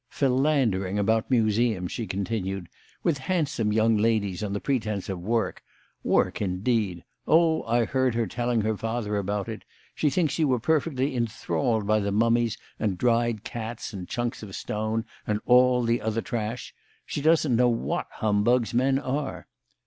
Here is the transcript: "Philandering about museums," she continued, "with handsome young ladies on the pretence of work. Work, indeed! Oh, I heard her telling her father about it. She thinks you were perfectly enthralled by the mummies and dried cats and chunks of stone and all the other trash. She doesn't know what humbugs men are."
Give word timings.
"Philandering 0.09 0.97
about 0.97 1.29
museums," 1.29 1.91
she 1.91 2.07
continued, 2.07 2.69
"with 3.03 3.19
handsome 3.19 3.71
young 3.71 3.97
ladies 3.97 4.41
on 4.43 4.51
the 4.51 4.59
pretence 4.59 5.09
of 5.09 5.19
work. 5.19 5.61
Work, 6.03 6.41
indeed! 6.41 7.03
Oh, 7.27 7.61
I 7.65 7.85
heard 7.85 8.15
her 8.15 8.25
telling 8.25 8.61
her 8.61 8.75
father 8.75 9.17
about 9.17 9.47
it. 9.47 9.61
She 9.93 10.09
thinks 10.09 10.39
you 10.39 10.47
were 10.47 10.59
perfectly 10.59 11.15
enthralled 11.15 11.85
by 11.85 11.99
the 11.99 12.11
mummies 12.11 12.57
and 12.79 12.97
dried 12.97 13.43
cats 13.43 13.93
and 13.93 14.07
chunks 14.09 14.41
of 14.41 14.55
stone 14.55 15.05
and 15.27 15.39
all 15.45 15.83
the 15.83 16.01
other 16.01 16.21
trash. 16.21 16.73
She 17.05 17.21
doesn't 17.21 17.55
know 17.55 17.69
what 17.69 18.07
humbugs 18.09 18.73
men 18.73 18.97
are." 18.97 19.45